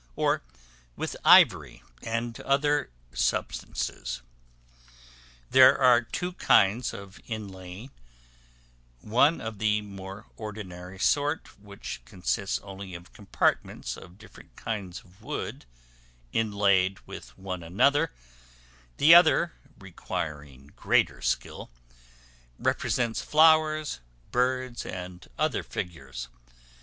or 0.15 0.41
with 0.95 1.15
ivory, 1.23 1.83
and 2.01 2.39
other 2.39 2.89
substances. 3.13 4.23
There 5.51 5.77
are 5.77 6.01
two 6.01 6.31
kinds 6.33 6.91
of 6.91 7.19
inlaying; 7.27 7.91
one, 9.01 9.39
of 9.39 9.59
the 9.59 9.83
more 9.83 10.25
ordinary 10.37 10.97
sort, 10.97 11.55
which 11.59 12.01
consists 12.03 12.57
only 12.63 12.95
of 12.95 13.13
compartments 13.13 13.95
of 13.95 14.17
different 14.17 14.55
kinds 14.55 15.01
of 15.01 15.21
wood, 15.21 15.65
inlaid 16.33 16.97
with 17.05 17.37
one 17.37 17.61
another; 17.61 18.09
the 18.97 19.13
other, 19.13 19.53
requiring 19.77 20.71
greater 20.75 21.21
skill, 21.21 21.69
represents 22.57 23.21
flowers, 23.21 23.99
birds, 24.31 24.83
and 24.83 25.27
other 25.37 25.61
figures. 25.61 26.27